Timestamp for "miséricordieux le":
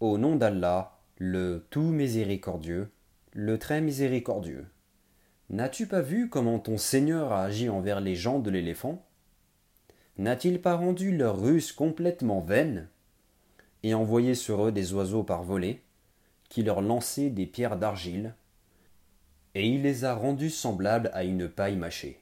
1.80-3.58